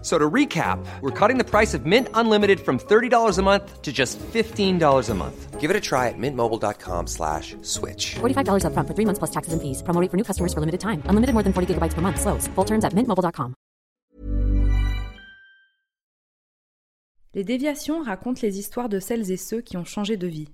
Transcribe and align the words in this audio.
So 0.00 0.16
to 0.16 0.30
recap, 0.30 0.78
we're 1.00 1.10
cutting 1.10 1.38
the 1.38 1.44
price 1.44 1.74
of 1.74 1.84
Mint 1.84 2.08
Unlimited 2.14 2.60
from 2.60 2.78
$30 2.78 3.38
a 3.38 3.42
month 3.42 3.82
to 3.82 3.92
just 3.92 4.16
$15 4.20 5.10
a 5.10 5.14
month. 5.14 5.60
Give 5.60 5.70
it 5.70 5.76
a 5.76 5.80
try 5.80 6.06
at 6.06 6.14
mintmobile.com 6.16 7.08
slash 7.08 7.56
switch. 7.62 8.14
$45 8.20 8.62
upfront 8.62 8.86
for 8.86 8.94
three 8.94 9.06
months 9.06 9.18
plus 9.18 9.32
taxes 9.32 9.52
and 9.52 9.60
fees. 9.60 9.82
Promo 9.82 10.00
rate 10.00 10.10
for 10.10 10.16
new 10.16 10.24
customers 10.24 10.54
for 10.54 10.60
limited 10.60 10.78
time. 10.78 11.02
Unlimited 11.10 11.34
more 11.34 11.42
than 11.42 11.52
40 11.52 11.74
gigabytes 11.74 11.94
per 11.94 12.00
month. 12.00 12.20
Slows. 12.20 12.46
Full 12.54 12.64
terms 12.64 12.84
at 12.84 12.94
mintmobile.com. 12.94 13.54
Les 17.34 17.44
déviations 17.44 18.02
racontent 18.02 18.40
les 18.42 18.58
histoires 18.58 18.88
de 18.88 19.00
celles 19.00 19.30
et 19.30 19.36
ceux 19.36 19.60
qui 19.60 19.76
ont 19.76 19.84
changé 19.84 20.16
de 20.16 20.26
vie. 20.26 20.48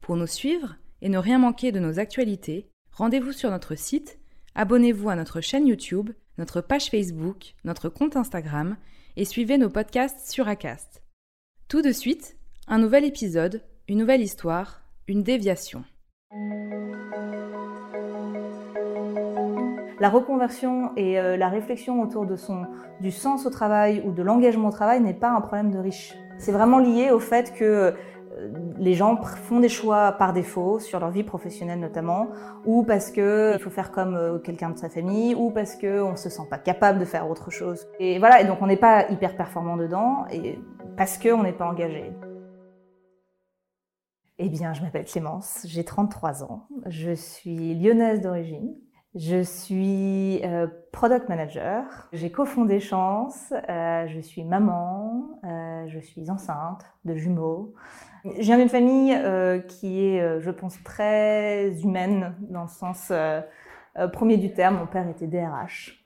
Pour 0.00 0.16
nous 0.16 0.28
suivre 0.28 0.76
et 1.02 1.08
ne 1.08 1.18
rien 1.18 1.38
manquer 1.38 1.72
de 1.72 1.80
nos 1.80 1.98
actualités, 1.98 2.68
rendez-vous 2.92 3.32
sur 3.32 3.50
notre 3.50 3.74
site, 3.74 4.18
abonnez-vous 4.54 5.10
à 5.10 5.16
notre 5.16 5.40
chaîne 5.40 5.66
YouTube, 5.66 6.10
notre 6.38 6.60
page 6.60 6.90
Facebook, 6.90 7.54
notre 7.64 7.88
compte 7.88 8.16
Instagram 8.16 8.76
et 9.16 9.24
suivez 9.24 9.58
nos 9.58 9.70
podcasts 9.70 10.30
sur 10.30 10.48
Acast. 10.48 11.02
Tout 11.68 11.82
de 11.82 11.92
suite, 11.92 12.36
un 12.68 12.78
nouvel 12.78 13.04
épisode, 13.04 13.62
une 13.88 13.98
nouvelle 13.98 14.22
histoire, 14.22 14.82
une 15.08 15.22
déviation. 15.22 15.84
La 19.98 20.10
reconversion 20.10 20.92
et 20.96 21.18
euh, 21.18 21.38
la 21.38 21.48
réflexion 21.48 22.02
autour 22.02 22.26
de 22.26 22.36
son, 22.36 22.66
du 23.00 23.10
sens 23.10 23.46
au 23.46 23.50
travail 23.50 24.02
ou 24.04 24.12
de 24.12 24.22
l'engagement 24.22 24.68
au 24.68 24.72
travail 24.72 25.00
n'est 25.00 25.14
pas 25.14 25.30
un 25.30 25.40
problème 25.40 25.70
de 25.70 25.78
riche. 25.78 26.14
C'est 26.38 26.52
vraiment 26.52 26.78
lié 26.78 27.10
au 27.10 27.18
fait 27.18 27.54
que 27.54 27.94
les 28.78 28.94
gens 28.94 29.16
font 29.22 29.60
des 29.60 29.68
choix 29.68 30.12
par 30.12 30.32
défaut 30.32 30.78
sur 30.78 31.00
leur 31.00 31.10
vie 31.10 31.22
professionnelle 31.22 31.80
notamment, 31.80 32.28
ou 32.64 32.82
parce 32.84 33.10
que 33.10 33.54
il 33.54 33.60
faut 33.60 33.70
faire 33.70 33.90
comme 33.90 34.14
euh, 34.14 34.38
quelqu'un 34.38 34.70
de 34.70 34.78
sa 34.78 34.88
famille, 34.88 35.34
ou 35.34 35.50
parce 35.50 35.76
que 35.76 36.02
on 36.02 36.16
se 36.16 36.28
sent 36.28 36.46
pas 36.50 36.58
capable 36.58 36.98
de 36.98 37.04
faire 37.04 37.28
autre 37.28 37.50
chose. 37.50 37.86
Et 37.98 38.18
voilà, 38.18 38.40
et 38.40 38.44
donc 38.44 38.58
on 38.60 38.66
n'est 38.66 38.76
pas 38.76 39.08
hyper 39.10 39.36
performant 39.36 39.76
dedans, 39.76 40.26
et 40.30 40.58
parce 40.96 41.18
que 41.18 41.28
on 41.30 41.42
n'est 41.42 41.52
pas 41.52 41.66
engagé. 41.66 42.12
Eh 44.38 44.50
bien, 44.50 44.74
je 44.74 44.82
m'appelle 44.82 45.04
Clémence, 45.04 45.64
j'ai 45.66 45.84
33 45.84 46.44
ans, 46.44 46.66
je 46.86 47.12
suis 47.12 47.74
lyonnaise 47.74 48.20
d'origine. 48.20 48.74
Je 49.14 49.42
suis 49.42 50.44
euh, 50.44 50.66
product 50.92 51.30
manager. 51.30 51.84
J'ai 52.12 52.30
cofondé 52.30 52.80
Chance. 52.80 53.50
Euh, 53.70 54.06
je 54.08 54.20
suis 54.20 54.44
maman. 54.44 55.40
Je 55.86 55.98
suis 56.00 56.30
enceinte 56.30 56.84
de 57.06 57.14
jumeaux. 57.14 57.72
Je 58.38 58.42
viens 58.42 58.58
d'une 58.58 58.68
famille 58.68 59.14
euh, 59.14 59.58
qui 59.58 60.04
est, 60.04 60.20
euh, 60.20 60.40
je 60.40 60.50
pense, 60.50 60.82
très 60.82 61.70
humaine 61.82 62.34
dans 62.40 62.62
le 62.62 62.68
sens 62.68 63.08
euh, 63.10 63.40
premier 64.12 64.36
du 64.36 64.52
terme. 64.52 64.78
Mon 64.78 64.86
père 64.86 65.08
était 65.08 65.26
DRH. 65.26 66.04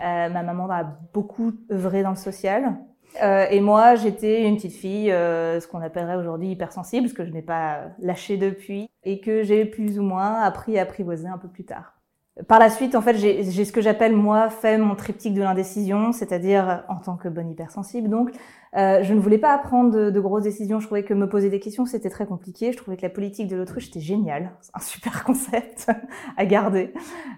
ma 0.00 0.42
maman 0.42 0.68
a 0.70 0.84
beaucoup 1.12 1.52
œuvré 1.70 2.02
dans 2.02 2.10
le 2.10 2.16
social. 2.16 2.76
et 3.20 3.60
moi, 3.60 3.94
j'étais 3.94 4.46
une 4.46 4.56
petite 4.56 4.74
fille, 4.74 5.08
ce 5.08 5.66
qu'on 5.66 5.80
appellerait 5.80 6.16
aujourd'hui 6.16 6.50
hypersensible, 6.50 7.08
ce 7.08 7.14
que 7.14 7.24
je 7.24 7.30
n'ai 7.30 7.42
pas 7.42 7.88
lâché 7.98 8.36
depuis, 8.36 8.88
et 9.04 9.20
que 9.20 9.42
j'ai 9.42 9.64
plus 9.64 9.98
ou 9.98 10.02
moins 10.02 10.40
appris 10.40 10.78
à 10.78 10.82
apprivoiser 10.82 11.28
un 11.28 11.38
peu 11.38 11.48
plus 11.48 11.64
tard. 11.64 12.01
Par 12.48 12.58
la 12.58 12.70
suite, 12.70 12.94
en 12.94 13.02
fait, 13.02 13.18
j'ai 13.18 13.64
ce 13.64 13.72
que 13.72 13.82
j'appelle, 13.82 14.16
moi, 14.16 14.48
fait 14.48 14.78
mon 14.78 14.94
triptyque 14.94 15.34
de 15.34 15.42
l'indécision, 15.42 16.12
c'est-à-dire 16.12 16.82
en 16.88 16.96
tant 16.96 17.16
que 17.18 17.28
bonne 17.28 17.50
hypersensible. 17.50 18.08
Donc, 18.08 18.30
euh, 18.74 19.02
je 19.02 19.12
ne 19.12 19.20
voulais 19.20 19.36
pas 19.36 19.58
prendre 19.58 19.90
de, 19.90 20.08
de, 20.08 20.18
grosses 20.20 20.44
décisions. 20.44 20.80
Je 20.80 20.86
trouvais 20.86 21.02
que 21.02 21.12
me 21.12 21.28
poser 21.28 21.50
des 21.50 21.60
questions, 21.60 21.84
c'était 21.84 22.08
très 22.08 22.24
compliqué. 22.24 22.72
Je 22.72 22.78
trouvais 22.78 22.96
que 22.96 23.02
la 23.02 23.10
politique 23.10 23.48
de 23.48 23.56
l'autruche, 23.56 23.86
c'était 23.86 24.00
génial. 24.00 24.52
C'est 24.62 24.70
un 24.72 24.80
super 24.80 25.24
concept 25.26 25.90
à 26.38 26.46
garder. 26.46 26.94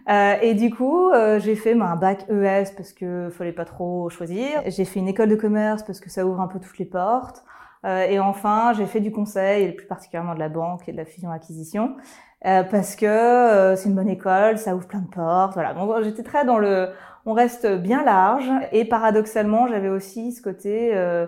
Euh, 0.09 0.37
et 0.41 0.55
du 0.55 0.71
coup, 0.71 1.11
euh, 1.11 1.41
j'ai 1.41 1.57
fait 1.57 1.75
ben, 1.75 1.87
un 1.87 1.97
bac 1.97 2.27
ES 2.31 2.73
parce 2.77 2.93
que 2.93 3.31
fallait 3.31 3.51
pas 3.51 3.65
trop 3.65 4.09
choisir. 4.11 4.63
J'ai 4.67 4.85
fait 4.85 5.01
une 5.01 5.09
école 5.09 5.29
de 5.29 5.35
commerce 5.35 5.83
parce 5.83 5.99
que 5.99 6.09
ça 6.09 6.25
ouvre 6.25 6.41
un 6.41 6.47
peu 6.47 6.61
toutes 6.61 6.79
les 6.79 6.85
portes. 6.85 7.45
Euh, 7.85 8.07
et 8.07 8.19
enfin, 8.19 8.73
j'ai 8.73 8.87
fait 8.87 9.01
du 9.01 9.13
conseil, 9.13 9.65
et 9.65 9.73
plus 9.73 9.87
particulièrement 9.87 10.35
de 10.35 10.39
la 10.39 10.49
banque 10.49 10.89
et 10.89 10.93
de 10.93 10.97
la 10.97 11.05
fusion-acquisition. 11.05 11.97
Euh, 12.47 12.63
parce 12.63 12.95
que 12.95 13.07
euh, 13.07 13.75
c'est 13.75 13.89
une 13.89 13.95
bonne 13.95 14.09
école, 14.09 14.59
ça 14.59 14.75
ouvre 14.77 14.87
plein 14.87 15.01
de 15.01 15.09
portes. 15.09 15.55
Voilà. 15.55 15.73
Donc 15.73 15.91
j'étais 16.03 16.23
très 16.23 16.45
dans 16.45 16.59
le, 16.59 16.91
on 17.25 17.33
reste 17.33 17.67
bien 17.67 18.05
large. 18.05 18.51
Et 18.73 18.85
paradoxalement, 18.85 19.67
j'avais 19.67 19.89
aussi 19.89 20.33
ce 20.33 20.43
côté 20.43 20.95
euh, 20.95 21.27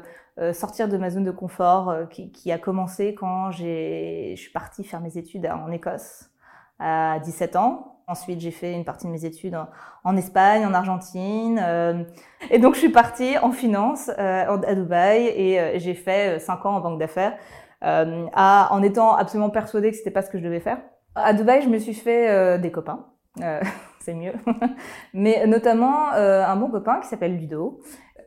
sortir 0.53 0.89
de 0.89 0.97
ma 0.99 1.09
zone 1.11 1.25
de 1.25 1.31
confort 1.31 1.95
qui, 2.11 2.31
qui, 2.31 2.53
a 2.53 2.59
commencé 2.59 3.15
quand 3.15 3.51
j'ai, 3.51 4.35
je 4.37 4.41
suis 4.41 4.53
partie 4.53 4.85
faire 4.85 5.01
mes 5.01 5.17
études 5.17 5.47
en 5.47 5.71
Écosse 5.71 6.31
à 6.79 7.19
17 7.25 7.57
ans. 7.57 7.95
Ensuite, 8.09 8.41
j'ai 8.41 8.51
fait 8.51 8.73
une 8.75 8.85
partie 8.85 9.07
de 9.07 9.13
mes 9.13 9.25
études 9.25 9.57
en, 9.57 9.69
en 10.05 10.17
Espagne, 10.17 10.65
en 10.67 10.75
Argentine. 10.75 11.61
Euh, 11.65 12.05
et 12.51 12.59
donc, 12.59 12.75
je 12.75 12.81
suis 12.81 12.91
partie 12.91 13.39
en 13.39 13.51
finance 13.51 14.11
euh, 14.19 14.59
à 14.65 14.75
Dubaï 14.75 15.27
et 15.27 15.79
j'ai 15.81 15.95
fait 15.95 16.39
5 16.39 16.67
ans 16.67 16.77
en 16.77 16.81
banque 16.81 17.01
d'affaires 17.01 17.37
en 17.83 18.83
étant 18.83 19.15
absolument 19.15 19.51
persuadée 19.51 19.91
que 19.91 19.97
c'était 19.97 20.11
pas 20.11 20.23
ce 20.23 20.31
que 20.31 20.39
je 20.39 20.45
devais 20.45 20.61
faire. 20.61 20.79
À 21.19 21.33
Dubaï, 21.33 21.63
je 21.63 21.69
me 21.69 21.79
suis 21.79 21.95
fait 21.95 22.29
euh, 22.29 22.59
des 22.59 22.71
copains. 22.71 23.07
Euh, 23.41 23.61
c'est 24.01 24.15
mieux. 24.15 24.35
Mais 25.15 25.47
notamment 25.47 26.13
euh, 26.13 26.45
un 26.45 26.57
bon 26.57 26.71
copain 26.71 27.01
qui 27.01 27.09
s'appelle 27.09 27.37
Ludo. 27.37 27.81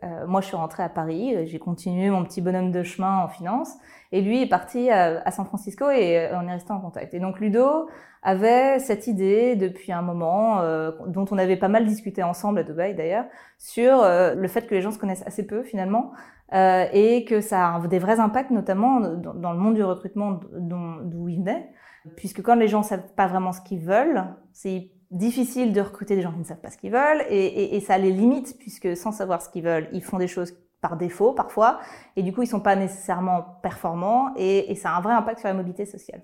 Euh, 0.03 0.25
moi, 0.25 0.41
je 0.41 0.47
suis 0.47 0.55
rentrée 0.55 0.81
à 0.81 0.89
Paris. 0.89 1.35
J'ai 1.45 1.59
continué 1.59 2.09
mon 2.09 2.23
petit 2.23 2.41
bonhomme 2.41 2.71
de 2.71 2.81
chemin 2.81 3.19
en 3.19 3.27
finance. 3.27 3.75
Et 4.11 4.21
lui 4.21 4.41
est 4.41 4.49
parti 4.49 4.89
à, 4.89 5.21
à 5.23 5.29
San 5.29 5.45
Francisco 5.45 5.91
et 5.91 6.29
on 6.33 6.47
est 6.47 6.51
resté 6.51 6.71
en 6.71 6.79
contact. 6.79 7.13
Et 7.13 7.19
donc 7.19 7.39
Ludo 7.39 7.87
avait 8.23 8.79
cette 8.79 9.05
idée 9.05 9.55
depuis 9.55 9.91
un 9.91 10.01
moment, 10.01 10.63
dont 11.05 11.25
on 11.29 11.37
avait 11.37 11.57
pas 11.57 11.67
mal 11.67 11.85
discuté 11.85 12.23
ensemble 12.23 12.57
à 12.57 12.63
Dubaï 12.63 12.95
d'ailleurs, 12.95 13.25
sur 13.59 14.01
le 14.03 14.47
fait 14.47 14.65
que 14.65 14.73
les 14.73 14.81
gens 14.81 14.89
se 14.89 14.97
connaissent 14.97 15.27
assez 15.27 15.45
peu 15.45 15.61
finalement. 15.61 16.11
et 16.51 17.23
que 17.29 17.39
ça 17.39 17.75
a 17.75 17.87
des 17.87 17.99
vrais 17.99 18.19
impacts, 18.19 18.49
notamment 18.49 18.99
dans, 18.99 19.35
dans 19.35 19.53
le 19.53 19.59
monde 19.59 19.75
du 19.75 19.83
recrutement 19.83 20.39
d'où 20.53 21.29
il 21.29 21.37
venait 21.37 21.69
puisque 22.15 22.41
quand 22.41 22.55
les 22.55 22.67
gens 22.67 22.83
savent 22.83 23.13
pas 23.15 23.27
vraiment 23.27 23.51
ce 23.51 23.61
qu'ils 23.61 23.79
veulent, 23.79 24.23
c'est 24.53 24.91
difficile 25.11 25.73
de 25.73 25.81
recruter 25.81 26.15
des 26.15 26.21
gens 26.21 26.31
qui 26.31 26.39
ne 26.39 26.43
savent 26.43 26.61
pas 26.61 26.69
ce 26.69 26.77
qu'ils 26.77 26.91
veulent, 26.91 27.23
et, 27.29 27.79
ça 27.81 27.97
les 27.97 28.11
limite, 28.11 28.57
puisque 28.59 28.95
sans 28.95 29.11
savoir 29.11 29.41
ce 29.41 29.49
qu'ils 29.49 29.63
veulent, 29.63 29.87
ils 29.91 30.03
font 30.03 30.17
des 30.17 30.27
choses 30.27 30.53
par 30.81 30.95
défaut 30.97 31.33
parfois, 31.33 31.79
et 32.15 32.23
du 32.23 32.31
coup 32.31 32.41
ils 32.41 32.47
sont 32.47 32.61
pas 32.61 32.75
nécessairement 32.75 33.43
performants, 33.61 34.29
et, 34.37 34.73
ça 34.75 34.91
a 34.91 34.97
un 34.97 35.01
vrai 35.01 35.13
impact 35.13 35.39
sur 35.39 35.47
la 35.47 35.55
mobilité 35.55 35.85
sociale. 35.85 36.21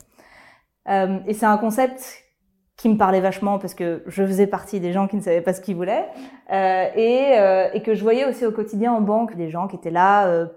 Euh, 0.88 1.20
et 1.26 1.34
c'est 1.34 1.48
un 1.48 1.58
concept 1.58 2.22
qui 2.78 2.90
me 2.90 2.98
parlait 2.98 3.22
vachement 3.22 3.58
parce 3.58 3.74
que 3.74 4.04
je 4.06 4.24
faisais 4.26 4.48
partie 4.48 4.80
des 4.80 4.92
gens 4.92 5.08
qui 5.08 5.16
ne 5.16 5.22
savaient 5.22 5.42
pas 5.42 5.54
ce 5.54 5.62
qu'ils 5.62 5.76
voulaient, 5.76 6.08
euh, 6.52 6.88
et, 6.96 7.40
euh, 7.40 7.70
et, 7.74 7.82
que 7.82 7.96
je 7.96 8.04
voyais 8.04 8.26
aussi 8.26 8.46
au 8.46 8.52
quotidien 8.52 8.94
en 8.94 9.02
banque 9.02 9.36
des 9.36 9.50
gens 9.50 9.68
qui 9.68 9.78
étaient 9.78 9.90
là 9.90 10.48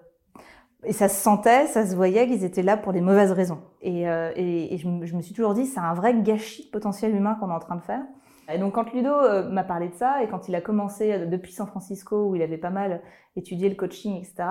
et 0.84 0.92
ça 0.92 1.08
se 1.08 1.20
sentait, 1.20 1.66
ça 1.66 1.86
se 1.86 1.96
voyait 1.96 2.26
qu'ils 2.26 2.44
étaient 2.44 2.62
là 2.62 2.76
pour 2.76 2.92
les 2.92 3.00
mauvaises 3.00 3.32
raisons. 3.32 3.60
Et, 3.80 4.08
euh, 4.08 4.30
et, 4.36 4.76
je, 4.78 4.88
me 4.88 5.22
suis 5.22 5.34
toujours 5.34 5.54
dit, 5.54 5.66
c'est 5.66 5.80
un 5.80 5.94
vrai 5.94 6.14
gâchis 6.14 6.66
de 6.66 6.70
potentiel 6.70 7.14
humain 7.14 7.36
qu'on 7.40 7.50
est 7.50 7.54
en 7.54 7.58
train 7.58 7.76
de 7.76 7.82
faire. 7.82 8.02
Et 8.50 8.58
donc 8.58 8.74
quand 8.74 8.92
Ludo 8.94 9.10
euh, 9.10 9.48
m'a 9.50 9.62
parlé 9.62 9.88
de 9.88 9.94
ça, 9.94 10.22
et 10.22 10.28
quand 10.28 10.48
il 10.48 10.54
a 10.54 10.60
commencé 10.60 11.12
euh, 11.12 11.26
depuis 11.26 11.52
San 11.52 11.66
Francisco, 11.66 12.28
où 12.28 12.34
il 12.34 12.42
avait 12.42 12.56
pas 12.56 12.70
mal 12.70 13.02
étudié 13.36 13.68
le 13.68 13.74
coaching, 13.74 14.16
etc., 14.16 14.48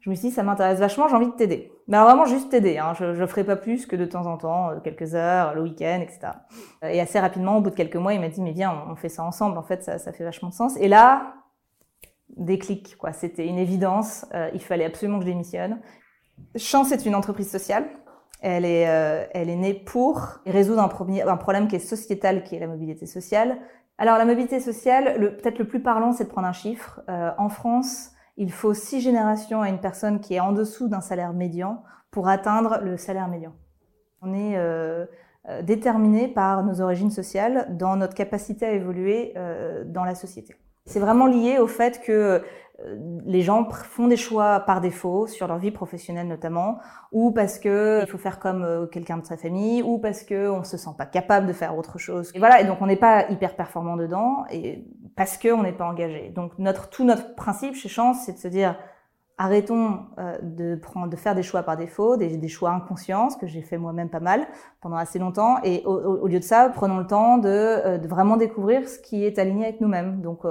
je 0.00 0.10
me 0.10 0.14
suis 0.14 0.28
dit, 0.28 0.34
ça 0.34 0.42
m'intéresse 0.42 0.78
vachement, 0.78 1.08
j'ai 1.08 1.14
envie 1.14 1.26
de 1.26 1.32
t'aider. 1.32 1.72
Mais 1.86 1.96
alors 1.96 2.08
vraiment 2.08 2.26
juste 2.26 2.50
t'aider, 2.50 2.78
hein. 2.78 2.92
je 2.94 3.04
ne 3.04 3.26
ferai 3.26 3.44
pas 3.44 3.56
plus 3.56 3.86
que 3.86 3.94
de 3.96 4.04
temps 4.04 4.26
en 4.26 4.36
temps, 4.36 4.70
euh, 4.70 4.80
quelques 4.82 5.14
heures, 5.14 5.54
le 5.54 5.62
week-end, 5.62 6.00
etc. 6.02 6.32
Et 6.82 7.00
assez 7.00 7.20
rapidement, 7.20 7.56
au 7.56 7.60
bout 7.60 7.70
de 7.70 7.76
quelques 7.76 7.96
mois, 7.96 8.14
il 8.14 8.20
m'a 8.20 8.28
dit, 8.28 8.40
mais 8.40 8.52
viens, 8.52 8.84
on 8.90 8.96
fait 8.96 9.08
ça 9.08 9.22
ensemble, 9.22 9.58
en 9.58 9.62
fait, 9.62 9.84
ça, 9.84 9.98
ça 9.98 10.12
fait 10.12 10.24
vachement 10.24 10.48
de 10.48 10.54
sens. 10.54 10.76
Et 10.78 10.88
là, 10.88 11.34
déclic, 12.36 12.96
quoi. 12.96 13.12
C'était 13.12 13.46
une 13.46 13.58
évidence. 13.58 14.26
Euh, 14.34 14.50
il 14.54 14.60
fallait 14.60 14.84
absolument 14.84 15.18
que 15.18 15.24
je 15.24 15.30
démissionne. 15.30 15.80
Chance 16.56 16.92
est 16.92 17.06
une 17.06 17.14
entreprise 17.14 17.50
sociale. 17.50 17.86
Elle 18.42 18.64
est, 18.64 18.88
euh, 18.88 19.24
elle 19.32 19.48
est 19.48 19.56
née 19.56 19.74
pour 19.74 20.40
résoudre 20.44 20.82
un, 20.82 20.88
premier, 20.88 21.22
un 21.22 21.36
problème 21.36 21.68
qui 21.68 21.76
est 21.76 21.80
sociétal, 21.80 22.44
qui 22.44 22.56
est 22.56 22.60
la 22.60 22.66
mobilité 22.66 23.06
sociale. 23.06 23.58
Alors 23.98 24.18
la 24.18 24.26
mobilité 24.26 24.60
sociale, 24.60 25.36
peut-être 25.36 25.58
le 25.58 25.66
plus 25.66 25.80
parlant, 25.80 26.12
c'est 26.12 26.24
de 26.24 26.28
prendre 26.28 26.46
un 26.46 26.52
chiffre. 26.52 27.00
Euh, 27.08 27.30
en 27.38 27.48
France, 27.48 28.10
il 28.36 28.52
faut 28.52 28.74
six 28.74 29.00
générations 29.00 29.62
à 29.62 29.70
une 29.70 29.80
personne 29.80 30.20
qui 30.20 30.34
est 30.34 30.40
en 30.40 30.52
dessous 30.52 30.88
d'un 30.88 31.00
salaire 31.00 31.32
médian 31.32 31.82
pour 32.10 32.28
atteindre 32.28 32.80
le 32.82 32.98
salaire 32.98 33.28
médian. 33.28 33.54
On 34.20 34.34
est 34.34 34.56
euh, 34.56 35.06
euh 35.48 35.62
déterminé 35.62 36.28
par 36.28 36.62
nos 36.62 36.80
origines 36.80 37.10
sociales 37.10 37.74
dans 37.76 37.96
notre 37.96 38.14
capacité 38.14 38.66
à 38.66 38.72
évoluer 38.72 39.32
euh, 39.36 39.84
dans 39.86 40.04
la 40.04 40.14
société. 40.14 40.54
C'est 40.86 41.00
vraiment 41.00 41.26
lié 41.26 41.58
au 41.58 41.66
fait 41.66 42.00
que 42.02 42.42
euh, 42.84 42.96
les 43.24 43.42
gens 43.42 43.68
font 43.70 44.06
des 44.06 44.16
choix 44.16 44.60
par 44.60 44.80
défaut 44.80 45.26
sur 45.26 45.46
leur 45.46 45.58
vie 45.58 45.70
professionnelle 45.70 46.28
notamment, 46.28 46.78
ou 47.10 47.30
parce 47.30 47.58
que 47.58 48.00
il 48.02 48.06
faut 48.06 48.18
faire 48.18 48.38
comme 48.38 48.62
euh, 48.62 48.86
quelqu'un 48.86 49.18
de 49.18 49.26
sa 49.26 49.36
famille, 49.36 49.82
ou 49.82 49.98
parce 49.98 50.22
que 50.22 50.48
on 50.50 50.62
se 50.62 50.76
sent 50.76 50.90
pas 50.96 51.06
capable 51.06 51.46
de 51.46 51.52
faire 51.52 51.76
autre 51.76 51.98
chose. 51.98 52.30
Et 52.34 52.38
voilà, 52.38 52.60
et 52.60 52.64
donc 52.64 52.78
on 52.80 52.86
n'est 52.86 52.96
pas 52.96 53.28
hyper 53.30 53.56
performant 53.56 53.96
dedans, 53.96 54.44
et 54.50 54.84
parce 55.16 55.38
que 55.38 55.48
on 55.52 55.62
n'est 55.62 55.72
pas 55.72 55.86
engagé. 55.86 56.30
Donc 56.34 56.52
notre 56.58 56.88
tout 56.88 57.04
notre 57.04 57.34
principe 57.34 57.74
chez 57.74 57.88
Chance, 57.88 58.18
c'est 58.26 58.32
de 58.32 58.38
se 58.38 58.48
dire 58.48 58.76
arrêtons 59.38 60.00
euh, 60.18 60.38
de 60.42 60.76
prendre, 60.76 61.08
de 61.08 61.16
faire 61.16 61.34
des 61.34 61.42
choix 61.42 61.62
par 61.62 61.76
défaut, 61.76 62.16
des, 62.16 62.36
des 62.36 62.48
choix 62.48 62.70
inconscients, 62.70 63.30
ce 63.30 63.36
que 63.36 63.46
j'ai 63.46 63.62
fait 63.62 63.76
moi-même 63.76 64.08
pas 64.08 64.20
mal 64.20 64.46
pendant 64.80 64.96
assez 64.96 65.18
longtemps, 65.18 65.58
et 65.62 65.82
au, 65.84 65.92
au, 65.92 66.26
lieu 66.26 66.38
de 66.38 66.44
ça, 66.44 66.70
prenons 66.74 66.98
le 66.98 67.06
temps 67.06 67.38
de, 67.38 67.98
de, 67.98 68.08
vraiment 68.08 68.36
découvrir 68.36 68.88
ce 68.88 68.98
qui 68.98 69.24
est 69.24 69.38
aligné 69.38 69.66
avec 69.66 69.80
nous-mêmes. 69.80 70.22
Donc 70.22 70.44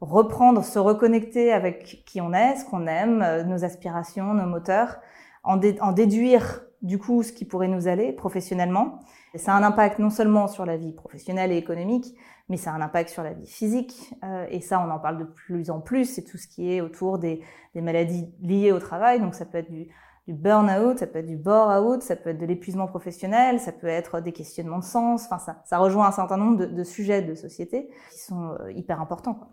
reprendre, 0.00 0.64
se 0.64 0.78
reconnecter 0.78 1.52
avec 1.52 2.04
qui 2.04 2.20
on 2.20 2.32
est, 2.32 2.56
ce 2.56 2.64
qu'on 2.64 2.86
aime, 2.86 3.22
euh, 3.22 3.44
nos 3.44 3.64
aspirations, 3.64 4.34
nos 4.34 4.46
moteurs, 4.46 4.98
en, 5.44 5.60
en, 5.80 5.92
déduire 5.92 6.62
du 6.82 6.98
coup 6.98 7.22
ce 7.22 7.32
qui 7.32 7.44
pourrait 7.44 7.68
nous 7.68 7.88
aller 7.88 8.12
professionnellement. 8.12 9.00
Et 9.34 9.38
ça 9.38 9.54
a 9.54 9.56
un 9.56 9.62
impact 9.62 9.98
non 9.98 10.10
seulement 10.10 10.48
sur 10.48 10.66
la 10.66 10.76
vie 10.76 10.92
professionnelle 10.92 11.52
et 11.52 11.56
économique, 11.56 12.14
mais 12.48 12.56
ça 12.56 12.72
a 12.72 12.74
un 12.74 12.80
impact 12.80 13.10
sur 13.10 13.22
la 13.22 13.32
vie 13.32 13.46
physique. 13.46 14.14
Euh, 14.24 14.46
et 14.50 14.60
ça, 14.60 14.80
on 14.80 14.90
en 14.90 14.98
parle 14.98 15.18
de 15.18 15.24
plus 15.24 15.70
en 15.70 15.80
plus. 15.80 16.04
C'est 16.04 16.22
tout 16.22 16.38
ce 16.38 16.46
qui 16.46 16.72
est 16.72 16.80
autour 16.80 17.18
des, 17.18 17.42
des, 17.74 17.80
maladies 17.80 18.32
liées 18.40 18.72
au 18.72 18.78
travail. 18.78 19.20
Donc 19.20 19.34
ça 19.34 19.44
peut 19.44 19.58
être 19.58 19.70
du, 19.70 19.88
du 20.26 20.34
burn-out, 20.34 20.98
ça 20.98 21.06
peut 21.06 21.18
être 21.18 21.26
du 21.26 21.36
bore-out, 21.36 22.02
ça 22.02 22.16
peut 22.16 22.30
être 22.30 22.38
de 22.38 22.46
l'épuisement 22.46 22.86
professionnel, 22.86 23.60
ça 23.60 23.72
peut 23.72 23.86
être 23.86 24.20
des 24.20 24.32
questionnements 24.32 24.78
de 24.78 24.84
sens. 24.84 25.24
Enfin, 25.26 25.38
ça, 25.38 25.62
ça 25.64 25.78
rejoint 25.78 26.06
un 26.06 26.12
certain 26.12 26.36
nombre 26.36 26.58
de, 26.58 26.66
de 26.66 26.84
sujets 26.84 27.22
de 27.22 27.34
société 27.34 27.88
qui 28.12 28.18
sont 28.18 28.56
euh, 28.60 28.72
hyper 28.72 29.00
importants. 29.00 29.34
Quoi. 29.34 29.48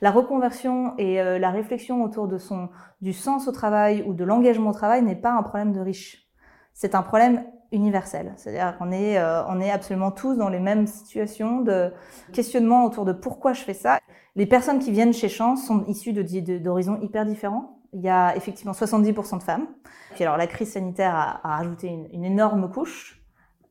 La 0.00 0.10
reconversion 0.10 0.94
et 0.98 1.20
euh, 1.20 1.38
la 1.38 1.50
réflexion 1.50 2.02
autour 2.04 2.28
de 2.28 2.38
son, 2.38 2.68
du 3.00 3.12
sens 3.12 3.48
au 3.48 3.52
travail 3.52 4.04
ou 4.06 4.14
de 4.14 4.24
l'engagement 4.24 4.70
au 4.70 4.74
travail 4.74 5.02
n'est 5.02 5.16
pas 5.16 5.32
un 5.32 5.42
problème 5.42 5.72
de 5.72 5.80
riches. 5.80 6.28
C'est 6.72 6.94
un 6.94 7.02
problème 7.02 7.44
universel. 7.72 8.32
C'est-à-dire 8.36 8.76
qu'on 8.78 8.90
est, 8.90 9.18
euh, 9.18 9.44
on 9.46 9.60
est 9.60 9.70
absolument 9.70 10.10
tous 10.10 10.36
dans 10.36 10.48
les 10.48 10.60
mêmes 10.60 10.86
situations 10.86 11.60
de 11.60 11.92
questionnement 12.32 12.84
autour 12.84 13.04
de 13.04 13.12
pourquoi 13.12 13.52
je 13.52 13.62
fais 13.62 13.74
ça. 13.74 13.98
Les 14.36 14.46
personnes 14.46 14.78
qui 14.78 14.90
viennent 14.90 15.12
chez 15.12 15.28
Chance 15.28 15.66
sont 15.66 15.84
issues 15.86 16.12
d'horizons 16.12 17.00
hyper 17.00 17.26
différents. 17.26 17.80
Il 17.92 18.00
y 18.00 18.08
a 18.08 18.36
effectivement 18.36 18.72
70% 18.72 19.38
de 19.38 19.42
femmes. 19.42 19.66
Puis 20.14 20.24
alors 20.24 20.36
la 20.36 20.46
crise 20.46 20.72
sanitaire 20.72 21.14
a, 21.14 21.40
a 21.46 21.56
rajouté 21.56 21.88
une, 21.88 22.08
une 22.12 22.24
énorme 22.24 22.70
couche, 22.70 23.22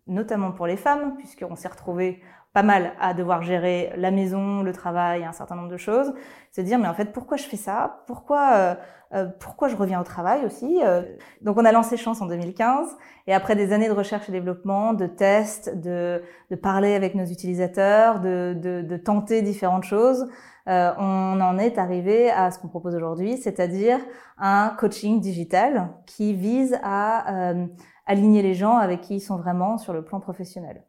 notamment 0.07 0.51
pour 0.51 0.67
les 0.67 0.77
femmes, 0.77 1.15
puisqu'on 1.17 1.55
s'est 1.55 1.67
retrouvé 1.67 2.21
pas 2.57 2.63
mal 2.63 2.93
à 2.99 3.13
devoir 3.13 3.43
gérer 3.43 3.93
la 3.97 4.09
maison, 4.09 4.63
le 4.63 4.73
travail, 4.73 5.23
un 5.23 5.31
certain 5.31 5.53
nombre 5.53 5.69
de 5.69 5.77
choses. 5.77 6.11
Se 6.51 6.59
dire, 6.61 6.79
mais 6.79 6.87
en 6.87 6.95
fait, 6.95 7.13
pourquoi 7.13 7.37
je 7.37 7.43
fais 7.43 7.55
ça? 7.55 8.01
Pourquoi 8.07 8.53
euh, 8.55 8.75
euh 9.13 9.27
pourquoi 9.39 9.67
je 9.67 9.75
reviens 9.75 10.01
au 10.01 10.03
travail 10.03 10.43
aussi 10.43 10.79
euh? 10.83 11.03
Donc, 11.43 11.57
on 11.59 11.65
a 11.65 11.71
lancé 11.71 11.97
Chance 11.97 12.19
en 12.19 12.25
2015. 12.25 12.97
Et 13.27 13.33
après 13.35 13.55
des 13.55 13.73
années 13.73 13.89
de 13.89 13.93
recherche 13.93 14.27
et 14.27 14.31
développement, 14.31 14.93
de 14.93 15.05
tests, 15.05 15.77
de, 15.77 16.23
de 16.49 16.55
parler 16.55 16.95
avec 16.95 17.13
nos 17.13 17.25
utilisateurs, 17.25 18.21
de, 18.21 18.57
de, 18.59 18.81
de 18.81 18.97
tenter 18.97 19.43
différentes 19.43 19.83
choses, 19.83 20.27
euh, 20.67 20.91
on 20.97 21.39
en 21.39 21.59
est 21.59 21.77
arrivé 21.77 22.31
à 22.31 22.49
ce 22.49 22.57
qu'on 22.57 22.69
propose 22.69 22.95
aujourd'hui, 22.95 23.37
c'est-à-dire 23.37 23.99
un 24.39 24.75
coaching 24.79 25.21
digital 25.21 25.89
qui 26.07 26.33
vise 26.33 26.79
à 26.81 27.51
euh, 27.51 27.67
aligner 28.07 28.41
les 28.41 28.55
gens 28.55 28.77
avec 28.77 29.01
qui 29.01 29.17
ils 29.17 29.21
sont 29.21 29.37
vraiment 29.37 29.77
sur 29.77 29.93
le 29.93 30.03
plan 30.03 30.19
professionnel 30.19 30.86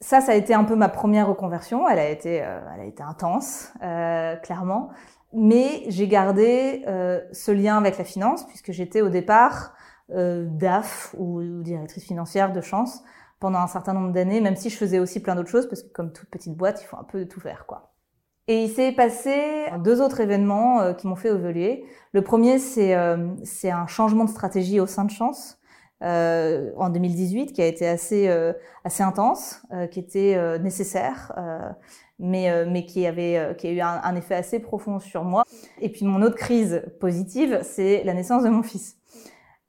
ça, 0.00 0.20
ça 0.20 0.32
a 0.32 0.34
été 0.34 0.54
un 0.54 0.64
peu 0.64 0.76
ma 0.76 0.88
première 0.88 1.28
reconversion. 1.28 1.88
Elle 1.88 1.98
a 1.98 2.08
été, 2.08 2.42
euh, 2.42 2.60
elle 2.74 2.80
a 2.80 2.84
été 2.84 3.02
intense, 3.02 3.72
euh, 3.82 4.36
clairement. 4.36 4.90
Mais 5.32 5.84
j'ai 5.88 6.08
gardé 6.08 6.84
euh, 6.86 7.20
ce 7.32 7.50
lien 7.50 7.76
avec 7.76 7.98
la 7.98 8.04
finance 8.04 8.46
puisque 8.46 8.72
j'étais 8.72 9.02
au 9.02 9.08
départ 9.08 9.74
euh, 10.10 10.46
DAF 10.48 11.14
ou, 11.18 11.42
directrice 11.62 12.04
financière 12.04 12.52
de 12.52 12.60
chance 12.60 13.02
pendant 13.40 13.58
un 13.58 13.66
certain 13.66 13.92
nombre 13.92 14.12
d'années, 14.12 14.40
même 14.40 14.56
si 14.56 14.70
je 14.70 14.76
faisais 14.76 14.98
aussi 14.98 15.20
plein 15.20 15.34
d'autres 15.34 15.50
choses 15.50 15.68
parce 15.68 15.82
que 15.82 15.92
comme 15.92 16.12
toute 16.12 16.30
petite 16.30 16.56
boîte, 16.56 16.80
il 16.82 16.86
faut 16.86 16.96
un 16.96 17.04
peu 17.04 17.26
tout 17.26 17.40
faire, 17.40 17.66
quoi. 17.66 17.92
Et 18.48 18.62
il 18.62 18.70
s'est 18.70 18.92
passé 18.92 19.66
deux 19.84 20.00
autres 20.00 20.20
événements 20.20 20.80
euh, 20.80 20.92
qui 20.94 21.08
m'ont 21.08 21.16
fait 21.16 21.28
évoluer. 21.28 21.84
Le 22.12 22.22
premier, 22.22 22.58
c'est 22.58 22.94
un 22.94 23.86
changement 23.88 24.24
de 24.24 24.30
stratégie 24.30 24.78
au 24.78 24.86
sein 24.86 25.04
de 25.04 25.10
Chance 25.10 25.58
euh, 26.02 26.72
en 26.76 26.90
2018 26.90 27.52
qui 27.52 27.62
a 27.62 27.66
été 27.66 27.86
assez 27.86 28.28
euh, 28.28 28.52
assez 28.84 29.02
intense, 29.02 29.62
euh, 29.72 29.86
qui 29.86 30.00
était 30.00 30.34
euh, 30.36 30.58
nécessaire, 30.58 31.32
mais 32.18 32.64
mais 32.66 32.86
qui 32.86 33.06
avait 33.06 33.54
qui 33.58 33.66
a 33.66 33.70
eu 33.70 33.80
un, 33.80 34.16
effet 34.16 34.34
assez 34.34 34.58
profond 34.58 34.98
sur 35.00 35.24
moi. 35.24 35.44
Et 35.80 35.90
puis 35.90 36.06
mon 36.06 36.22
autre 36.22 36.36
crise 36.36 36.82
positive, 37.00 37.60
c'est 37.62 38.02
la 38.04 38.14
naissance 38.14 38.42
de 38.42 38.48
mon 38.48 38.62
fils. 38.62 38.96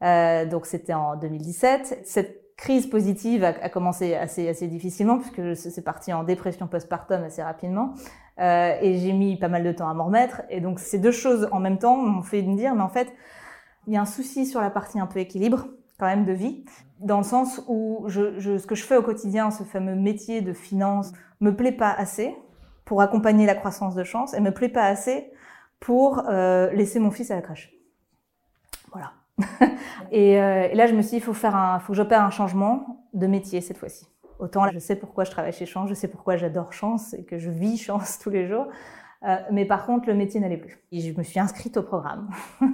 donc 0.01 0.65
c'était 0.65 0.93
en 0.93 1.15
2017. 1.17 2.01
Cette 2.05 2.55
crise 2.55 2.87
positive 2.87 3.43
a, 3.43 3.69
commencé 3.69 4.15
assez 4.15 4.47
assez 4.47 4.67
difficilement 4.67 5.19
puisque 5.19 5.55
c'est 5.55 5.83
parti 5.83 6.13
en 6.13 6.23
dépression 6.23 6.67
postpartum 6.67 7.23
assez 7.23 7.43
rapidement. 7.43 7.93
Euh, 8.39 8.75
et 8.81 8.99
j'ai 8.99 9.13
mis 9.13 9.37
pas 9.37 9.47
mal 9.47 9.63
de 9.63 9.71
temps 9.71 9.89
à 9.89 9.93
m'en 9.93 10.05
remettre. 10.05 10.41
Et 10.49 10.61
donc 10.61 10.79
ces 10.79 10.99
deux 10.99 11.11
choses 11.11 11.47
en 11.51 11.59
même 11.59 11.79
temps 11.79 11.97
m'ont 11.97 12.21
fait 12.21 12.41
me 12.41 12.55
dire, 12.55 12.75
mais 12.75 12.83
en 12.83 12.89
fait, 12.89 13.11
il 13.87 13.93
y 13.93 13.97
a 13.97 14.01
un 14.01 14.05
souci 14.05 14.45
sur 14.45 14.61
la 14.61 14.69
partie 14.69 14.99
un 14.99 15.07
peu 15.07 15.19
équilibre 15.19 15.67
quand 15.99 16.05
même 16.05 16.25
de 16.25 16.33
vie, 16.33 16.63
dans 16.99 17.17
le 17.17 17.23
sens 17.23 17.61
où 17.67 18.03
je, 18.07 18.39
je, 18.39 18.57
ce 18.57 18.67
que 18.67 18.75
je 18.75 18.83
fais 18.83 18.97
au 18.97 19.03
quotidien, 19.03 19.51
ce 19.51 19.63
fameux 19.63 19.95
métier 19.95 20.41
de 20.41 20.53
finance, 20.53 21.11
me 21.39 21.55
plaît 21.55 21.71
pas 21.71 21.91
assez 21.91 22.35
pour 22.85 23.01
accompagner 23.01 23.45
la 23.45 23.55
croissance 23.55 23.95
de 23.95 24.03
chance 24.03 24.33
et 24.33 24.39
me 24.39 24.51
plaît 24.51 24.69
pas 24.69 24.85
assez 24.85 25.31
pour 25.79 26.27
euh, 26.29 26.71
laisser 26.71 26.99
mon 26.99 27.11
fils 27.11 27.31
à 27.31 27.35
la 27.35 27.41
crèche. 27.41 27.73
Voilà. 28.91 29.13
et, 30.11 30.41
euh, 30.41 30.69
et, 30.71 30.75
là, 30.75 30.87
je 30.87 30.93
me 30.93 31.01
suis 31.01 31.11
dit, 31.11 31.15
il 31.17 31.21
faut 31.21 31.33
faire 31.33 31.55
un, 31.55 31.79
faut 31.79 31.93
que 31.93 31.97
j'opère 31.97 32.23
un 32.23 32.29
changement 32.29 33.05
de 33.13 33.27
métier 33.27 33.61
cette 33.61 33.77
fois-ci. 33.77 34.07
Autant 34.39 34.69
je 34.71 34.77
sais 34.77 34.95
pourquoi 34.95 35.23
je 35.23 35.31
travaille 35.31 35.51
chez 35.51 35.65
Chance, 35.65 35.89
je 35.89 35.95
sais 35.95 36.07
pourquoi 36.07 36.37
j'adore 36.37 36.71
Chance 36.71 37.13
et 37.15 37.23
que 37.23 37.37
je 37.37 37.49
vis 37.49 37.77
Chance 37.83 38.19
tous 38.19 38.29
les 38.29 38.47
jours. 38.47 38.67
Euh, 39.23 39.37
mais 39.51 39.65
par 39.65 39.85
contre, 39.85 40.07
le 40.07 40.13
métier 40.13 40.39
n'allait 40.39 40.57
plus. 40.57 40.79
Et 40.91 40.99
je 41.01 41.17
me 41.17 41.23
suis 41.23 41.39
inscrite 41.39 41.75
au 41.77 41.83
programme. 41.83 42.29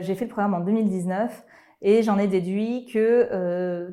J'ai 0.00 0.14
fait 0.14 0.26
le 0.26 0.30
programme 0.30 0.54
en 0.54 0.60
2019 0.60 1.44
et 1.82 2.02
j'en 2.02 2.18
ai 2.18 2.26
déduit 2.26 2.86
que 2.86 3.28
euh, 3.32 3.90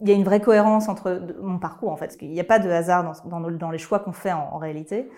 il 0.00 0.08
y 0.08 0.12
a 0.12 0.14
une 0.14 0.24
vraie 0.24 0.40
cohérence 0.40 0.88
entre 0.88 1.22
mon 1.40 1.58
parcours 1.58 1.90
en 1.90 1.96
fait, 1.96 2.06
parce 2.06 2.16
qu'il 2.16 2.30
n'y 2.30 2.40
a 2.40 2.44
pas 2.44 2.58
de 2.58 2.68
hasard 2.68 3.22
dans, 3.24 3.70
les 3.70 3.78
choix 3.78 4.00
qu'on 4.00 4.12
fait 4.12 4.32
en, 4.32 4.58
réalité. 4.58 5.10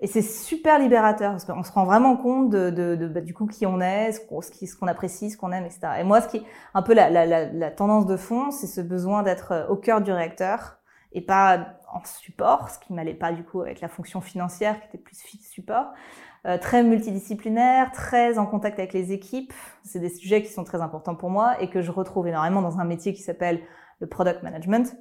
Et 0.00 0.06
c'est 0.06 0.22
super 0.22 0.78
libérateur 0.78 1.32
parce 1.32 1.44
qu'on 1.44 1.62
se 1.62 1.72
rend 1.72 1.84
vraiment 1.84 2.16
compte 2.16 2.50
de, 2.50 2.70
de, 2.70 2.96
de 2.96 3.08
bah, 3.08 3.20
du 3.20 3.34
coup 3.34 3.46
qui 3.46 3.66
on 3.66 3.80
est, 3.80 4.12
ce 4.12 4.76
qu'on 4.78 4.86
apprécie, 4.86 5.30
ce 5.30 5.36
qu'on 5.36 5.52
aime, 5.52 5.64
etc. 5.64 5.80
Et 6.00 6.04
moi, 6.04 6.20
ce 6.20 6.28
qui 6.28 6.38
est 6.38 6.44
un 6.72 6.82
peu 6.82 6.94
la, 6.94 7.10
la, 7.10 7.70
tendance 7.70 8.06
de 8.06 8.16
fond, 8.16 8.50
c'est 8.50 8.68
ce 8.68 8.80
besoin 8.80 9.22
d'être 9.22 9.52
euh, 9.52 9.66
au 9.68 9.76
cœur 9.76 10.00
du 10.00 10.12
réacteur 10.12 10.78
et 11.12 11.20
pas 11.20 11.78
en 11.92 12.02
support, 12.04 12.70
ce 12.70 12.78
qui 12.78 12.94
m'allait 12.94 13.12
pas 13.12 13.32
du 13.32 13.44
coup 13.44 13.60
avec 13.60 13.80
la 13.80 13.88
fonction 13.88 14.20
financière 14.20 14.80
qui 14.80 14.86
était 14.86 14.98
plus 14.98 15.16
support. 15.42 15.92
Euh, 16.44 16.58
très 16.58 16.82
multidisciplinaire, 16.82 17.92
très 17.92 18.36
en 18.36 18.46
contact 18.46 18.80
avec 18.80 18.92
les 18.92 19.12
équipes. 19.12 19.52
C'est 19.84 20.00
des 20.00 20.08
sujets 20.08 20.42
qui 20.42 20.52
sont 20.52 20.64
très 20.64 20.80
importants 20.80 21.14
pour 21.14 21.30
moi 21.30 21.60
et 21.60 21.70
que 21.70 21.82
je 21.82 21.92
retrouve 21.92 22.26
énormément 22.26 22.62
dans 22.62 22.80
un 22.80 22.84
métier 22.84 23.14
qui 23.14 23.22
s'appelle 23.22 23.60
le 24.00 24.08
product 24.08 24.42
management 24.42 24.96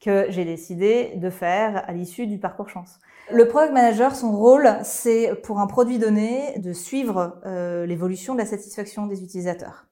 que 0.00 0.26
j'ai 0.28 0.44
décidé 0.44 1.14
de 1.16 1.30
faire 1.30 1.82
à 1.88 1.92
l'issue 1.92 2.28
du 2.28 2.38
parcours 2.38 2.68
chance. 2.68 3.00
Le 3.32 3.48
product 3.48 3.72
manager, 3.72 4.14
son 4.14 4.36
rôle, 4.36 4.68
c'est 4.84 5.34
pour 5.42 5.58
un 5.58 5.66
produit 5.66 5.98
donné 5.98 6.58
de 6.58 6.72
suivre 6.72 7.40
euh, 7.44 7.86
l'évolution 7.86 8.34
de 8.34 8.38
la 8.38 8.46
satisfaction 8.46 9.06
des 9.08 9.24
utilisateurs, 9.24 9.86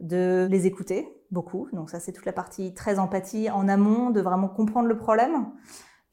de 0.00 0.48
les 0.50 0.66
écouter 0.66 1.08
beaucoup. 1.32 1.68
Donc 1.74 1.90
ça, 1.90 2.00
c'est 2.00 2.12
toute 2.12 2.26
la 2.26 2.32
partie 2.32 2.72
très 2.72 2.98
empathie 2.98 3.50
en 3.50 3.68
amont, 3.68 4.08
de 4.08 4.22
vraiment 4.22 4.48
comprendre 4.48 4.88
le 4.88 4.96
problème, 4.96 5.48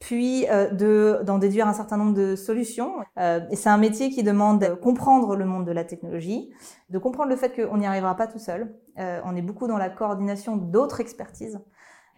puis 0.04 0.46
euh, 0.50 0.68
de 0.68 1.20
d'en 1.24 1.38
déduire 1.38 1.66
un 1.66 1.72
certain 1.72 1.96
nombre 1.96 2.12
de 2.12 2.36
solutions. 2.36 2.96
Euh, 3.18 3.40
et 3.50 3.56
c'est 3.56 3.70
un 3.70 3.78
métier 3.78 4.10
qui 4.10 4.22
demande 4.22 4.60
de 4.60 4.74
comprendre 4.74 5.34
le 5.34 5.46
monde 5.46 5.64
de 5.66 5.72
la 5.72 5.82
technologie, 5.82 6.50
de 6.90 6.98
comprendre 6.98 7.30
le 7.30 7.36
fait 7.36 7.54
qu'on 7.54 7.78
n'y 7.78 7.86
arrivera 7.86 8.14
pas 8.14 8.26
tout 8.26 8.38
seul. 8.38 8.76
Euh, 8.98 9.22
on 9.24 9.34
est 9.34 9.40
beaucoup 9.40 9.66
dans 9.66 9.78
la 9.78 9.88
coordination 9.88 10.56
d'autres 10.58 11.00
expertises. 11.00 11.58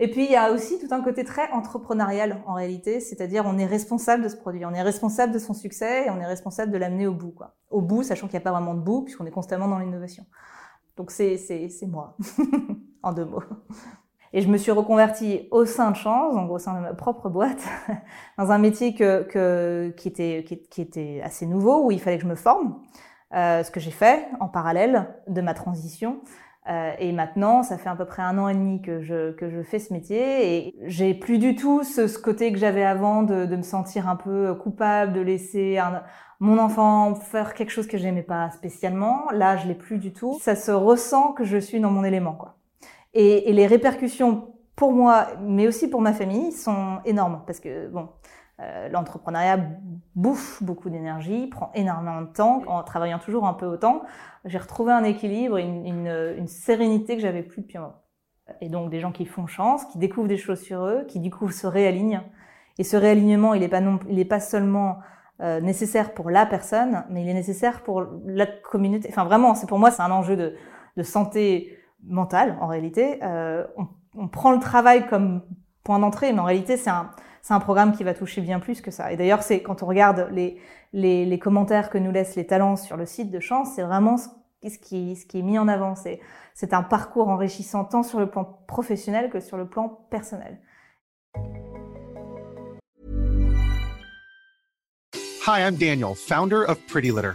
Et 0.01 0.11
puis 0.11 0.25
il 0.25 0.33
y 0.33 0.37
a 0.37 0.51
aussi 0.51 0.81
tout 0.81 0.93
un 0.93 1.01
côté 1.01 1.23
très 1.23 1.49
entrepreneurial 1.53 2.43
en 2.47 2.55
réalité, 2.55 2.99
c'est-à-dire 2.99 3.45
on 3.47 3.57
est 3.57 3.67
responsable 3.67 4.25
de 4.25 4.29
ce 4.29 4.37
produit, 4.37 4.67
on 4.67 4.75
est 4.75 4.83
responsable 4.83 5.33
de 5.33 5.39
son 5.39 5.55
succès 5.55 6.07
et 6.07 6.11
on 6.11 6.21
est 6.21 6.27
responsable 6.27 6.73
de 6.73 6.79
l'amener 6.79 7.07
au 7.07 7.15
bout. 7.15 7.31
Quoi. 7.31 7.55
Au 7.71 7.83
bout, 7.83 8.03
sachant 8.03 8.27
qu'il 8.27 8.35
n'y 8.35 8.43
a 8.43 8.45
pas 8.45 8.51
vraiment 8.51 8.75
de 8.75 8.81
bout 8.81 9.03
puisqu'on 9.03 9.27
est 9.27 9.31
constamment 9.31 9.69
dans 9.69 9.79
l'innovation. 9.79 10.27
Donc 10.97 11.13
c'est 11.13 11.39
moi 11.87 12.17
en 13.05 13.13
deux 13.13 13.27
mots. 13.27 13.45
Et 14.37 14.43
je 14.43 14.49
me 14.49 14.59
suis 14.59 14.71
reconvertie 14.71 15.49
au 15.51 15.65
sein 15.65 15.93
de 15.93 15.97
Chance, 15.97 16.35
donc 16.35 16.51
au 16.51 16.59
sein 16.59 16.75
de 16.75 16.81
ma 16.81 16.93
propre 16.93 17.31
boîte, 17.31 17.67
dans 18.39 18.53
un 18.53 18.59
métier 18.59 18.95
que, 18.95 19.23
que, 19.23 19.95
qui, 19.97 20.09
était, 20.09 20.45
qui, 20.45 20.83
était 20.83 21.23
assez 21.25 21.47
nouveau, 21.47 21.87
où 21.87 21.91
il 21.91 21.99
fallait 21.99 22.19
que 22.19 22.23
je 22.23 22.29
me 22.29 22.35
forme, 22.35 22.77
euh, 23.35 23.63
ce 23.63 23.71
que 23.71 23.81
j'ai 23.81 23.91
fait 23.91 24.29
en 24.39 24.49
parallèle 24.49 25.09
de 25.27 25.41
ma 25.41 25.55
transition. 25.55 26.21
Euh, 26.69 26.93
et 26.99 27.13
maintenant, 27.13 27.63
ça 27.63 27.79
fait 27.79 27.89
à 27.89 27.97
peu 27.97 28.05
près 28.05 28.23
un 28.23 28.37
an 28.37 28.49
et 28.49 28.55
demi 28.55 28.83
que 28.83 29.01
je, 29.01 29.33
que 29.33 29.49
je 29.49 29.63
fais 29.63 29.79
ce 29.79 29.91
métier 29.95 30.59
et 30.59 30.75
j'ai 30.83 31.15
plus 31.15 31.39
du 31.39 31.57
tout 31.57 31.83
ce, 31.83 32.07
ce 32.07 32.19
côté 32.19 32.53
que 32.53 32.59
j'avais 32.59 32.85
avant 32.85 33.23
de, 33.23 33.47
de, 33.47 33.57
me 33.57 33.63
sentir 33.63 34.07
un 34.07 34.17
peu 34.17 34.55
coupable, 34.55 35.15
de 35.15 35.21
laisser 35.23 35.79
un, 35.79 36.03
mon 36.41 36.59
enfant 36.59 37.15
faire 37.15 37.55
quelque 37.55 37.71
chose 37.71 37.87
que 37.87 37.97
j'aimais 37.97 38.23
pas 38.23 38.51
spécialement. 38.51 39.31
Là, 39.33 39.57
je 39.57 39.67
l'ai 39.67 39.75
plus 39.75 39.97
du 39.97 40.13
tout. 40.13 40.37
Ça 40.43 40.57
se 40.57 40.73
ressent 40.73 41.33
que 41.33 41.45
je 41.45 41.57
suis 41.57 41.81
dans 41.81 41.91
mon 41.91 42.05
élément, 42.05 42.35
quoi. 42.35 42.56
Et, 43.19 43.49
et 43.49 43.53
les 43.55 43.67
répercussions 43.67 44.53
pour 44.77 44.93
moi, 44.93 45.29
mais 45.41 45.67
aussi 45.67 45.89
pour 45.89 46.03
ma 46.03 46.13
famille, 46.13 46.53
sont 46.53 46.99
énormes 47.07 47.43
parce 47.47 47.61
que 47.61 47.89
bon, 47.89 48.11
euh, 48.61 48.91
l'entrepreneuriat 48.91 49.59
bouffe 50.15 50.63
beaucoup 50.63 50.91
d'énergie, 50.91 51.47
prend 51.47 51.71
énormément 51.75 52.21
de 52.21 52.27
temps. 52.27 52.63
En 52.67 52.83
travaillant 52.83 53.19
toujours 53.19 53.47
un 53.47 53.55
peu 53.55 53.65
autant, 53.65 54.03
j'ai 54.45 54.59
retrouvé 54.59 54.93
un 54.93 55.03
équilibre, 55.03 55.57
une, 55.57 55.87
une, 55.87 56.35
une 56.37 56.47
sérénité 56.47 57.17
que 57.17 57.23
j'avais 57.23 57.43
plus 57.43 57.63
depuis 57.63 57.79
un 57.79 57.83
moment. 57.83 58.03
Et 58.61 58.69
donc 58.69 58.91
des 58.91 59.01
gens 59.01 59.13
qui 59.13 59.25
font 59.25 59.47
chance, 59.47 59.87
qui 59.87 59.99
découvrent 59.99 60.29
des 60.29 60.37
choses 60.37 60.61
sur 60.61 60.85
eux, 60.85 61.05
qui 61.09 61.19
du 61.19 61.31
coup 61.31 61.51
se 61.51 61.67
réalignent. 61.67 62.21
Et 62.79 62.85
ce 62.85 62.99
réalignement, 62.99 63.55
il 63.55 63.61
n'est 63.61 63.69
pas 63.69 63.81
non, 63.81 63.99
il 64.11 64.19
est 64.19 64.27
pas 64.27 64.41
seulement 64.41 64.99
euh, 65.41 65.61
nécessaire 65.61 66.13
pour 66.13 66.29
la 66.29 66.45
personne, 66.45 67.05
mais 67.09 67.23
il 67.23 67.29
est 67.31 67.35
nécessaire 67.35 67.83
pour 67.83 68.05
la 68.27 68.47
communauté. 68.47 69.09
Enfin 69.11 69.25
vraiment, 69.25 69.55
c'est 69.55 69.67
pour 69.67 69.79
moi 69.79 69.91
c'est 69.91 70.03
un 70.03 70.11
enjeu 70.11 70.37
de, 70.37 70.55
de 70.99 71.03
santé 71.03 71.79
mentale 72.07 72.57
en 72.61 72.67
réalité. 72.67 73.19
Euh, 73.23 73.67
on, 74.15 74.29
prend 74.29 74.53
le 74.53 74.61
travail 74.61 75.07
comme 75.07 75.43
point 75.85 75.99
d'entrée, 75.99 76.33
mais 76.33 76.41
en 76.41 76.45
réalité 76.45 76.77
c'est 76.77 76.91
un 76.91 77.11
un 77.55 77.61
programme 77.61 77.97
qui 77.97 78.05
va 78.05 78.15
toucher 78.15 78.41
bien 78.41 78.61
plus 78.61 78.81
que 78.81 78.91
ça. 78.91 79.13
Et 79.13 79.17
d'ailleurs, 79.17 79.43
c'est 79.43 79.63
quand 79.63 79.83
on 79.83 79.87
regarde 79.87 80.29
les, 80.33 80.59
les, 80.93 81.25
les, 81.25 81.39
commentaires 81.39 81.91
que 81.91 81.99
nous 81.99 82.11
laissent 82.11 82.37
les 82.37 82.47
talents 82.47 82.77
sur 82.77 82.97
le 82.97 83.07
site 83.07 83.31
de 83.31 83.41
Chance, 83.41 83.69
c'est 83.77 83.83
vraiment 83.83 84.17
ce, 84.17 84.29
qui, 84.79 85.17
ce 85.17 85.27
qui 85.27 85.39
est 85.41 85.43
mis 85.43 85.59
en 85.59 85.69
avant. 85.69 85.95
C'est 86.55 86.75
un 86.75 86.83
parcours 86.83 87.29
enrichissant 87.29 87.85
tant 87.85 88.03
sur 88.03 88.19
le 88.19 88.29
plan 88.29 88.45
professionnel 88.67 89.31
que 89.31 89.41
sur 89.41 89.57
le 89.57 89.67
plan 89.69 89.89
personnel. 90.11 90.59
Hi, 95.47 95.61
I'm 95.61 95.77
Daniel, 95.77 96.17
founder 96.17 96.65
of 96.67 96.77
Pretty 96.89 97.13
Litter. 97.13 97.35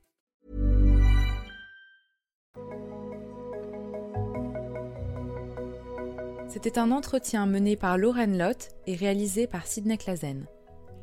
C'était 6.51 6.77
un 6.77 6.91
entretien 6.91 7.45
mené 7.45 7.77
par 7.77 7.97
Lauren 7.97 8.37
Lott 8.37 8.71
et 8.85 8.95
réalisé 8.95 9.47
par 9.47 9.65
Sidney 9.65 9.97
Clazen. 9.97 10.47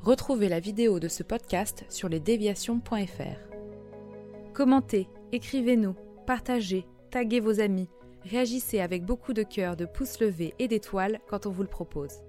Retrouvez 0.02 0.46
la 0.46 0.60
vidéo 0.60 1.00
de 1.00 1.08
ce 1.08 1.22
podcast 1.22 1.86
sur 1.88 2.10
lesdéviations.fr. 2.10 4.52
Commentez, 4.52 5.08
écrivez-nous, 5.32 5.94
partagez, 6.26 6.86
taguez 7.10 7.40
vos 7.40 7.60
amis, 7.60 7.88
réagissez 8.24 8.80
avec 8.80 9.06
beaucoup 9.06 9.32
de 9.32 9.42
cœur, 9.42 9.74
de 9.74 9.86
pouces 9.86 10.20
levés 10.20 10.52
et 10.58 10.68
d'étoiles 10.68 11.18
quand 11.30 11.46
on 11.46 11.50
vous 11.50 11.62
le 11.62 11.68
propose. 11.68 12.20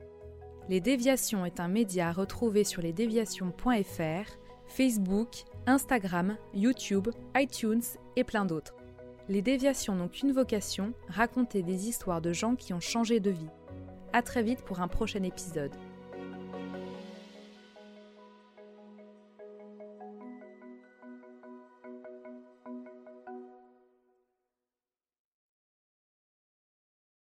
Les 0.70 0.80
Déviations 0.80 1.46
est 1.46 1.60
un 1.60 1.68
média 1.68 2.08
à 2.08 2.14
retrouver 2.14 2.64
sur 2.64 2.82
lesdéviations.fr, 2.82 4.32
Facebook, 4.66 5.44
Instagram, 5.66 6.38
YouTube, 6.54 7.10
iTunes 7.36 7.84
et 8.16 8.24
plein 8.24 8.46
d'autres. 8.46 8.79
Les 9.30 9.44
déviations 9.44 9.94
n'ont 9.94 10.08
qu'une 10.08 10.32
vocation, 10.32 10.92
raconter 11.08 11.62
des 11.62 11.88
histoires 11.88 12.20
de 12.20 12.34
gens 12.34 12.56
qui 12.56 12.74
ont 12.74 12.80
changé 12.80 13.20
de 13.20 13.30
vie. 13.30 13.52
À 14.12 14.24
très 14.24 14.42
vite 14.42 14.64
pour 14.64 14.82
un 14.82 14.88
prochain 14.88 15.22
épisode. 15.22 15.72